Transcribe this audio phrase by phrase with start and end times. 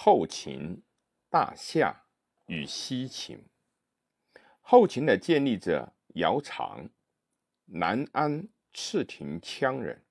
[0.00, 0.80] 后秦、
[1.28, 2.04] 大夏
[2.46, 3.44] 与西秦。
[4.60, 6.90] 后秦的建立者姚苌，
[7.64, 10.04] 南安赤亭羌人。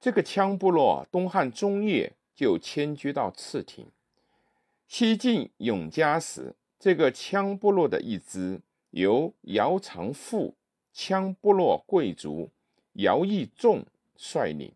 [0.00, 3.92] 这个羌部落东汉中叶就迁居到赤亭。
[4.88, 10.56] 西晋永嘉时，这个羌部落的一支由姚苌父
[10.94, 12.50] 羌部落贵族
[12.94, 13.84] 姚义仲
[14.16, 14.74] 率领，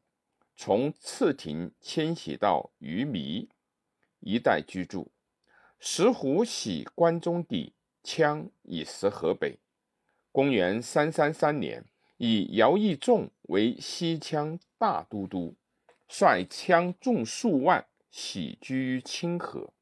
[0.55, 3.49] 从赤亭迁徙到鱼糜
[4.25, 5.13] 一带居住。
[5.79, 9.59] 石虎喜关中地，羌以食河北。
[10.32, 11.85] 公元三三三年。
[12.17, 15.57] 以姚义仲为西羌大都督，
[16.09, 19.73] 率羌众数万，徙居清河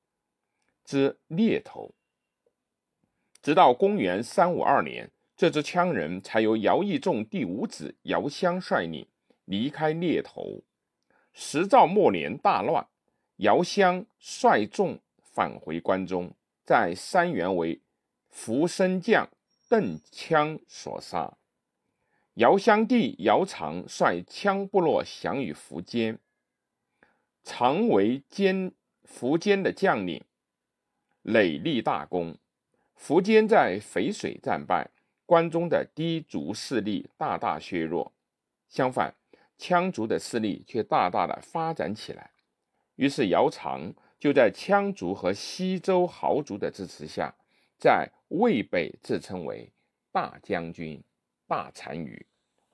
[0.82, 1.94] 之猎头。
[3.42, 9.06] 直到公元三五二年，这支羌人才由姚义仲第五子姚襄率领
[9.44, 10.62] 离开猎头。
[11.34, 12.88] 十兆末年大乱，
[13.42, 16.32] 姚襄率众返回关中，
[16.64, 17.80] 在三原为
[18.28, 19.28] 伏生将
[19.68, 21.36] 邓羌所杀。
[22.34, 26.20] 姚襄帝姚苌率羌部落降于苻坚，
[27.42, 28.70] 常为坚
[29.04, 30.22] 苻坚的将领，
[31.22, 32.38] 累立大功。
[32.96, 34.88] 苻坚在淝水战败，
[35.26, 38.12] 关中的氐族势力大大削弱，
[38.68, 39.12] 相反，
[39.58, 42.31] 羌族的势力却大大的发展起来。
[43.02, 47.34] 于是姚苌就在羌族和西周豪族的支持下，
[47.76, 49.72] 在渭北自称为
[50.12, 51.02] 大将军。
[51.48, 52.24] 大单于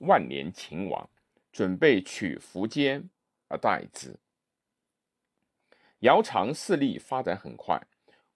[0.01, 1.09] 万年秦王
[1.51, 3.09] 准备取苻坚
[3.48, 4.15] 而代之。
[6.01, 7.81] 姚苌势力发展很快，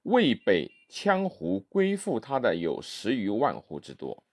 [0.04, 4.24] 渭北羌胡归附他的有十余万户之多。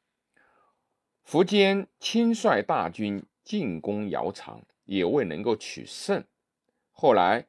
[1.28, 6.24] 苻坚亲率大军进攻姚苌，也未能够取胜。
[7.02, 7.48] 后来，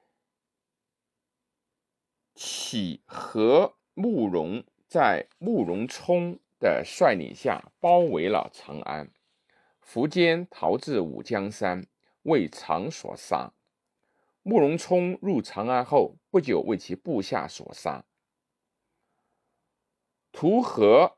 [2.36, 6.38] 启和慕容在慕容冲。
[6.60, 9.10] 的率领下包围了长安，
[9.82, 11.86] 苻坚逃至五江山，
[12.24, 13.54] 为长所杀。
[14.42, 18.04] 慕容冲入长安后不久，为其部下所杀。
[20.30, 21.16] 图和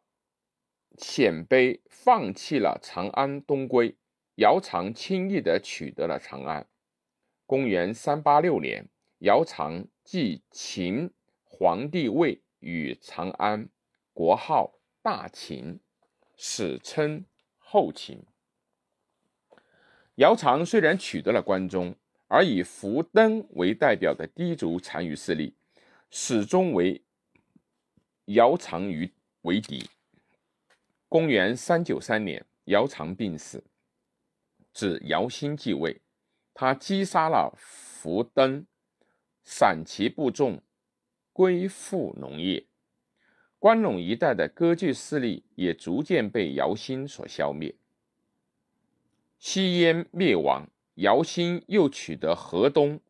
[0.96, 3.96] 鲜卑放弃了长安，东归。
[4.36, 6.68] 姚苌轻易地取得了长安。
[7.46, 8.88] 公元三八六年，
[9.18, 11.10] 姚苌继秦
[11.44, 13.68] 皇帝位于长安，
[14.12, 14.78] 国号。
[15.04, 15.80] 大秦，
[16.36, 17.24] 史称
[17.58, 18.24] 后秦。
[20.14, 21.96] 姚苌虽然取得了关中，
[22.28, 25.56] 而以苻登为代表的氐族残余势力，
[26.08, 27.02] 始终为
[28.26, 29.90] 姚苌于为敌。
[31.08, 33.64] 公元三九三年，姚苌病死，
[34.72, 36.00] 指姚兴继位，
[36.54, 38.66] 他击杀了苻登，
[39.42, 40.62] 散其部众，
[41.32, 42.66] 归附农业。
[43.58, 47.74] 关陇一带的割据势力也逐渐被姚兴所消灭。
[49.38, 53.00] 西燕灭亡，姚兴又取得河东，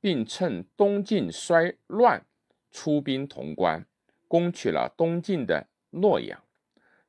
[0.00, 2.24] 并趁东晋衰乱，
[2.70, 3.86] 出兵潼关，
[4.28, 6.42] 攻取了东晋的洛阳，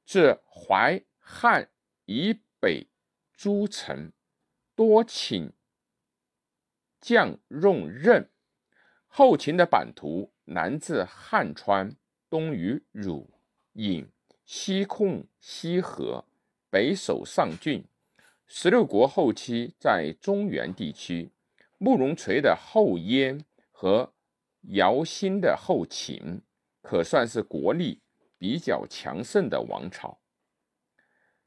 [0.06, 1.70] 至淮汉
[2.06, 2.88] 以北
[3.34, 4.12] 诸城，
[4.74, 5.52] 多请
[7.06, 8.32] 将用任。
[9.06, 11.96] 后秦的版图南至汉川。
[12.28, 13.30] 东于汝
[13.74, 14.10] 尹，
[14.44, 16.26] 西控西河，
[16.72, 17.86] 北守上郡。
[18.48, 21.30] 十六国后期在中原地区，
[21.78, 24.12] 慕容垂的后燕和
[24.64, 26.42] 姚兴的后秦，
[26.82, 28.02] 可算是国力
[28.38, 30.20] 比较强盛的王朝。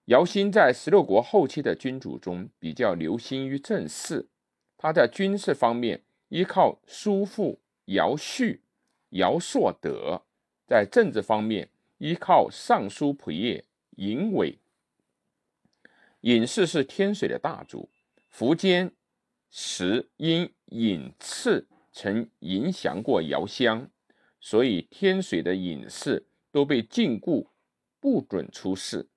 [0.06, 4.28] 姚兴在十六国后期的君主中比较留心于政事，
[4.78, 8.62] 他在军事方面依靠叔父姚绪、
[9.10, 10.22] 姚硕德。
[10.66, 13.64] 在政治方面，依靠尚书仆射
[13.96, 14.58] 尹伟。
[16.20, 17.88] 尹氏是天水的大族，
[18.30, 18.92] 苻坚
[19.50, 23.90] 时因尹赐曾影响过姚襄，
[24.40, 27.46] 所以天水的尹氏都被禁锢，
[27.98, 29.08] 不准出仕。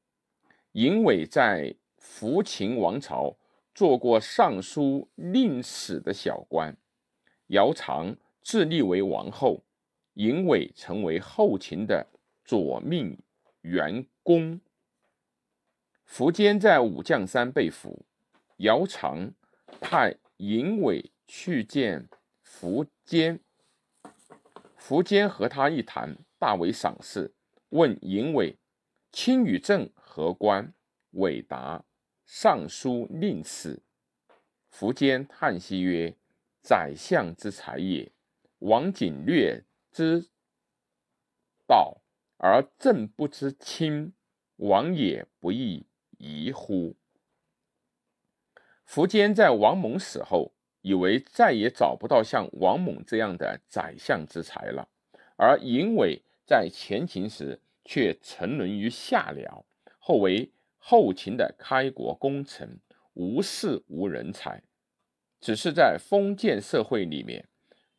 [0.72, 3.36] 尹伟在福秦王朝
[3.74, 6.76] 做过尚书令史的小官，
[7.48, 9.64] 姚苌自立为王后。
[10.16, 12.06] 尹伟成为后秦的
[12.44, 13.18] 左命
[13.62, 14.60] 元公。
[16.06, 18.06] 苻坚在武将山被俘，
[18.58, 19.32] 姚苌
[19.80, 22.10] 派尹伟去见
[22.46, 23.40] 苻坚。
[24.78, 27.34] 苻坚和他一谈，大为赏识，
[27.70, 28.58] 问尹伟
[29.14, 30.74] ：“卿与朕何关？”
[31.12, 31.86] 伟答
[32.34, 33.84] ：“尚书令史。”
[34.72, 36.16] 苻坚叹息曰
[36.64, 38.10] ：“宰相之才也。”
[38.60, 40.30] 王景略之
[41.68, 41.98] 道，
[42.38, 44.14] 而朕不知亲，
[44.56, 45.86] 王也不亦
[46.20, 46.96] 疑乎？
[48.88, 54.88] 苻坚在王猛死后，以为再也找不到像王猛这样的宰相之才了，
[55.36, 59.66] 而尹伟在前秦时却沉沦于下僚，
[60.00, 60.50] 后为
[60.84, 62.80] 后秦的开国功臣，
[63.14, 64.64] 无事无人才，
[65.40, 67.48] 只是在封建社会里面。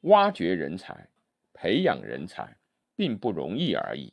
[0.00, 1.10] 挖掘人才、
[1.52, 2.58] 培养人才
[2.96, 4.12] 并不容易而已。